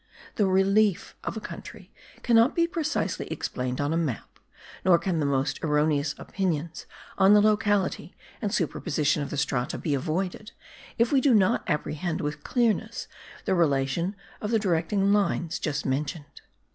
[0.33, 1.93] The RELIEF of a country
[2.23, 4.39] cannot be precisely explained on a map,
[4.83, 6.87] nor can the most erroneous opinions
[7.19, 10.53] on the locality and superposition of the strata be avoided,
[10.97, 13.07] if we do not apprehend with clearness
[13.45, 16.41] the relation of the directing lines just mentioned.